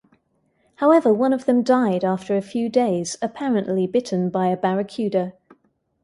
However 0.77 1.13
one 1.13 1.31
of 1.31 1.45
them 1.45 1.61
died 1.61 2.03
after 2.03 2.35
a 2.35 2.41
few 2.41 2.69
days, 2.69 3.19
apparently 3.21 3.85
bitten 3.85 4.31
by 4.31 4.47
a 4.47 4.57
barracuda. 4.57 5.33